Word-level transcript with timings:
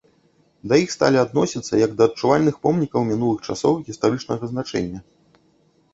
Да 0.71 0.75
іх 0.83 0.89
сталі 0.93 1.17
адносіцца 1.25 1.73
як 1.85 1.93
да 2.01 2.09
адчувальных 2.09 2.55
помнікаў 2.65 3.01
мінулых 3.13 3.39
часоў 3.53 3.73
гістарычнага 3.91 4.43
значэння. 4.55 4.99